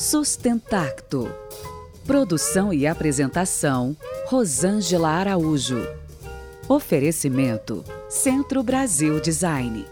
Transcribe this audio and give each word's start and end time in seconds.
Sustentacto. 0.00 1.30
Produção 2.06 2.72
e 2.72 2.86
apresentação: 2.86 3.94
Rosângela 4.28 5.10
Araújo. 5.10 5.86
Oferecimento: 6.66 7.84
Centro 8.08 8.62
Brasil 8.62 9.20
Design. 9.20 9.84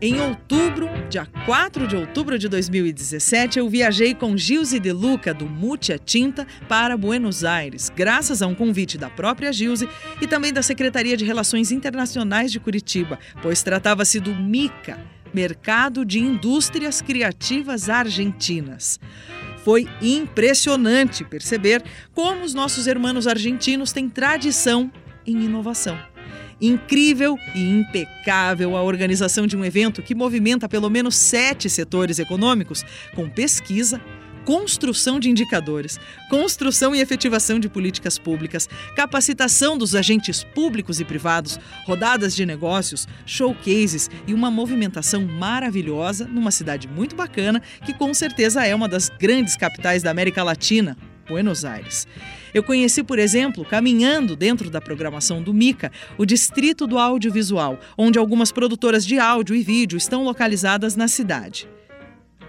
Em 0.00 0.20
outubro, 0.20 0.88
dia 1.10 1.26
4 1.44 1.88
de 1.88 1.96
outubro 1.96 2.38
de 2.38 2.48
2017, 2.48 3.58
eu 3.58 3.68
viajei 3.68 4.14
com 4.14 4.36
Gilze 4.36 4.78
De 4.78 4.92
Luca, 4.92 5.34
do 5.34 5.44
Mutia 5.44 5.98
Tinta, 5.98 6.46
para 6.68 6.96
Buenos 6.96 7.42
Aires, 7.42 7.90
graças 7.90 8.40
a 8.40 8.46
um 8.46 8.54
convite 8.54 8.96
da 8.96 9.10
própria 9.10 9.52
Gilze 9.52 9.88
e 10.20 10.26
também 10.28 10.52
da 10.52 10.62
Secretaria 10.62 11.16
de 11.16 11.24
Relações 11.24 11.72
Internacionais 11.72 12.52
de 12.52 12.60
Curitiba, 12.60 13.18
pois 13.42 13.64
tratava-se 13.64 14.20
do 14.20 14.32
MICA, 14.32 15.00
Mercado 15.34 16.04
de 16.04 16.20
Indústrias 16.20 17.02
Criativas 17.02 17.88
Argentinas. 17.88 19.00
Foi 19.64 19.88
impressionante 20.00 21.24
perceber 21.24 21.82
como 22.14 22.44
os 22.44 22.54
nossos 22.54 22.86
irmãos 22.86 23.26
argentinos 23.26 23.90
têm 23.90 24.08
tradição 24.08 24.92
em 25.26 25.42
inovação. 25.42 25.98
Incrível 26.60 27.38
e 27.54 27.62
impecável 27.62 28.76
a 28.76 28.82
organização 28.82 29.46
de 29.46 29.56
um 29.56 29.64
evento 29.64 30.02
que 30.02 30.14
movimenta 30.14 30.68
pelo 30.68 30.90
menos 30.90 31.14
sete 31.14 31.70
setores 31.70 32.18
econômicos, 32.18 32.84
com 33.14 33.28
pesquisa, 33.28 34.00
construção 34.44 35.20
de 35.20 35.28
indicadores, 35.28 36.00
construção 36.30 36.94
e 36.94 37.00
efetivação 37.00 37.60
de 37.60 37.68
políticas 37.68 38.18
públicas, 38.18 38.66
capacitação 38.96 39.76
dos 39.76 39.94
agentes 39.94 40.42
públicos 40.42 40.98
e 40.98 41.04
privados, 41.04 41.60
rodadas 41.84 42.34
de 42.34 42.46
negócios, 42.46 43.06
showcases 43.26 44.10
e 44.26 44.32
uma 44.32 44.50
movimentação 44.50 45.26
maravilhosa 45.26 46.26
numa 46.26 46.50
cidade 46.50 46.88
muito 46.88 47.14
bacana 47.14 47.60
que 47.84 47.92
com 47.92 48.14
certeza 48.14 48.66
é 48.66 48.74
uma 48.74 48.88
das 48.88 49.10
grandes 49.10 49.54
capitais 49.54 50.02
da 50.02 50.10
América 50.10 50.42
Latina, 50.42 50.96
Buenos 51.28 51.64
Aires. 51.64 52.06
Eu 52.54 52.62
conheci, 52.62 53.02
por 53.02 53.18
exemplo, 53.18 53.64
caminhando 53.64 54.34
dentro 54.34 54.70
da 54.70 54.80
programação 54.80 55.42
do 55.42 55.52
MICA, 55.52 55.92
o 56.16 56.24
Distrito 56.24 56.86
do 56.86 56.98
Audiovisual, 56.98 57.78
onde 57.96 58.18
algumas 58.18 58.50
produtoras 58.50 59.04
de 59.04 59.18
áudio 59.18 59.54
e 59.54 59.62
vídeo 59.62 59.98
estão 59.98 60.24
localizadas 60.24 60.96
na 60.96 61.06
cidade. 61.06 61.68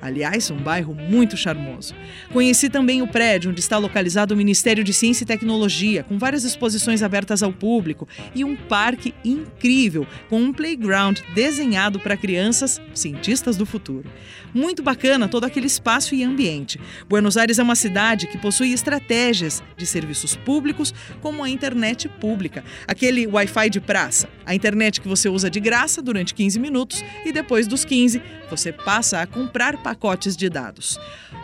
Aliás, 0.02 0.50
um 0.50 0.58
bairro 0.58 0.96
muito 0.96 1.36
charmoso. 1.36 1.94
Conheci 2.32 2.70
também 2.70 3.02
o 3.02 3.08
prédio 3.08 3.52
onde 3.52 3.60
está 3.60 3.78
localizado 3.78 4.34
o 4.34 4.38
Ministério 4.38 4.84
de 4.84 4.94
Ciência 4.94 5.24
e 5.24 5.28
Tecnologia, 5.28 6.04
com 6.04 6.18
várias 6.18 6.44
exposições 6.44 7.04
abertas 7.04 7.44
ao 7.44 7.52
público 7.52 8.08
e 8.34 8.46
um 8.46 8.56
parque 8.56 9.14
incrível, 9.24 10.08
com 10.30 10.42
um 10.42 10.54
playground 10.54 11.20
desenhado 11.34 12.00
para 12.00 12.16
crianças 12.16 12.82
cientistas 12.94 13.58
do 13.58 13.66
futuro. 13.66 14.10
Muito 14.54 14.82
bacana 14.82 15.28
todo 15.28 15.44
aquele 15.44 15.68
espaço 15.68 16.16
e 16.16 16.24
ambiente. 16.24 16.80
Buenos 17.08 17.38
Aires 17.38 17.60
é 17.60 17.64
uma 17.64 17.76
cidade 17.76 18.28
que 18.28 18.38
possui 18.38 18.72
estratégias 18.72 19.62
de 19.78 19.86
serviços 19.86 20.36
públicos, 20.36 20.94
como 21.22 21.44
a 21.44 21.50
internet 21.50 22.08
pública, 22.08 22.64
aquele 22.88 23.28
Wi-Fi 23.28 23.70
de 23.70 23.80
praça, 23.80 24.30
a 24.46 24.56
internet 24.56 25.02
que 25.02 25.08
você 25.08 25.28
usa 25.30 25.50
de 25.50 25.60
graça 25.60 26.02
durante 26.02 26.34
15 26.34 26.60
minutos 26.60 27.04
e 27.26 27.32
depois 27.32 27.68
dos 27.68 27.84
15 27.84 28.22
você 28.50 28.72
passa 28.72 29.22
a 29.22 29.28
comprar 29.28 29.78
pacotes 29.90 30.38
de 30.38 30.48
dados. 30.50 31.00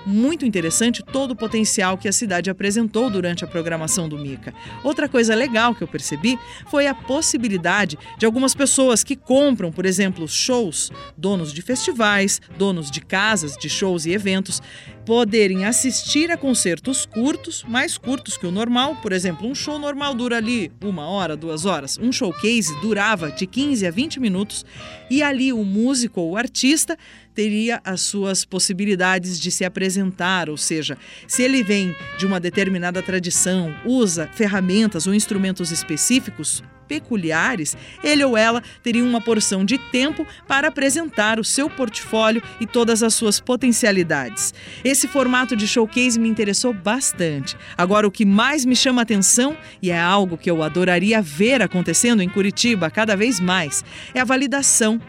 Muito 0.06 0.46
interessante 0.46 1.04
todo 1.04 1.32
o 1.32 1.36
potencial 1.36 1.98
que 1.98 2.08
a 2.08 2.12
cidade 2.12 2.48
apresentou 2.48 3.10
durante 3.10 3.44
a 3.44 3.48
programação 3.48 4.08
do 4.08 4.20
Mica. 4.20 4.54
Outra 4.84 5.10
coisa 5.10 5.34
legal 5.34 5.74
que 5.74 5.84
eu 5.84 5.88
percebi 5.88 6.38
foi 6.70 6.86
a 6.86 6.94
possibilidade 6.94 7.98
de 8.20 8.26
algumas 8.26 8.54
pessoas 8.54 9.04
que 9.04 9.16
compram, 9.16 9.72
por 9.72 9.84
exemplo, 9.84 10.28
shows, 10.28 10.92
donos 11.18 11.52
de 11.52 11.64
festivais, 11.64 12.40
donos 12.56 12.92
de 12.92 13.02
casas 13.02 13.58
de 13.58 13.68
shows 13.68 14.06
e 14.06 14.12
eventos, 14.12 14.62
poderem 15.06 15.66
assistir 15.66 16.32
a 16.32 16.38
concertos 16.38 17.06
curtos, 17.06 17.64
mais 17.68 17.98
curtos 17.98 18.38
que 18.38 18.48
o 18.48 18.52
normal. 18.52 18.98
Por 19.02 19.12
exemplo, 19.12 19.48
um 19.48 19.56
show 19.56 19.78
normal 19.78 20.14
dura 20.14 20.38
ali 20.38 20.72
uma 20.84 21.08
hora, 21.08 21.38
duas 21.38 21.66
horas. 21.66 21.98
Um 21.98 22.12
showcase 22.12 22.76
durava 22.82 23.32
de 23.32 23.46
15 23.46 23.86
a 23.86 23.92
20 23.92 24.20
minutos 24.20 24.66
e 25.10 25.22
ali 25.22 25.54
o 25.54 25.64
músico 25.64 26.22
ou 26.22 26.32
o 26.32 26.38
artista 26.38 26.98
teria 27.36 27.82
as 27.84 28.02
suas 28.02 28.46
possibilidades 28.46 29.40
de 29.40 29.52
se 29.52 29.66
apresentar, 29.66 30.50
ou 30.50 30.58
seja, 30.58 30.98
se 31.28 31.44
ele 31.44 31.62
vem 31.62 31.94
de 32.18 32.26
uma 32.26 32.40
determinada 32.40 33.04
tradição, 33.04 33.76
usa 33.86 34.30
ferramentas 34.34 35.06
ou 35.06 35.14
instrumentos 35.14 35.70
específicos, 35.70 36.64
peculiares, 36.88 37.76
ele 38.04 38.24
ou 38.24 38.38
ela 38.38 38.62
teria 38.84 39.04
uma 39.04 39.20
porção 39.20 39.66
de 39.66 39.78
tempo 39.78 40.26
para 40.48 40.68
apresentar 40.68 41.40
o 41.40 41.44
seu 41.44 41.70
portfólio 41.70 42.42
e 42.60 42.66
todas 42.66 43.02
as 43.04 43.14
suas 43.14 43.40
potencialidades. 43.40 44.54
Esse 44.84 45.08
formato 45.08 45.56
de 45.56 45.68
showcase 45.68 46.20
me 46.20 46.30
interessou 46.30 46.74
bastante. 46.74 47.58
Agora, 47.78 48.08
o 48.08 48.12
que 48.12 48.24
mais 48.24 48.66
me 48.66 48.76
chama 48.76 49.02
atenção, 49.02 49.58
e 49.82 49.90
é 49.90 50.00
algo 50.00 50.38
que 50.38 50.50
eu 50.50 50.62
adoraria 50.62 51.22
ver 51.22 51.62
acontecendo 51.62 52.22
em 52.22 52.30
Curitiba 52.30 52.90
cada 52.90 53.16
vez 53.16 53.40
mais, 53.40 53.84
é 54.14 54.20
a 54.20 54.26
validação 54.26 55.02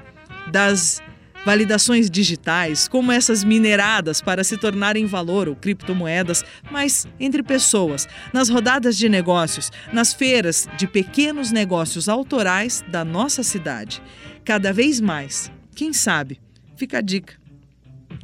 das 0.51 1.03
validações 1.47 2.11
digitais, 2.11 2.89
como 2.89 3.13
essas 3.13 3.45
mineradas 3.45 4.21
para 4.21 4.43
se 4.43 4.57
tornarem 4.57 5.07
valor 5.07 5.49
ou 5.49 5.55
criptomoedas, 5.55 6.45
mas 6.73 7.07
entre 7.21 7.41
pessoas, 7.41 8.09
nas 8.33 8.49
rodadas 8.49 8.99
de 8.99 9.09
negócios, 9.09 9.71
nas 9.93 10.13
feiras 10.13 10.69
de 10.77 10.89
pequenos 10.89 11.53
negócios 11.53 12.09
autorais 12.09 12.85
da 12.89 13.05
nossa 13.05 13.45
cidade. 13.45 14.03
Cada 14.45 14.73
vez 14.73 15.01
mais. 15.01 15.49
Quem 15.77 15.93
sabe? 15.93 16.41
Fica 16.77 16.99
a 16.99 17.01
dica. 17.01 17.35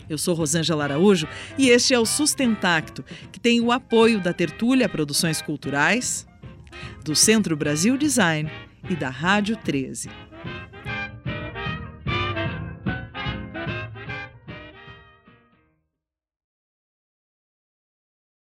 Eu 0.08 0.18
sou 0.18 0.34
Rosângela 0.34 0.82
Araújo 0.82 1.28
e 1.56 1.68
este 1.68 1.94
é 1.94 1.98
o 2.00 2.04
Sustentacto, 2.04 3.04
que 3.30 3.38
tem 3.38 3.60
o 3.60 3.70
apoio 3.70 4.20
da 4.20 4.32
Tertúlia 4.32 4.88
Produções 4.88 5.40
Culturais, 5.40 6.26
do 7.04 7.14
Centro 7.14 7.56
Brasil 7.56 7.96
Design 7.96 8.50
e 8.90 8.96
da 8.96 9.10
Rádio 9.10 9.56
13. 9.56 10.10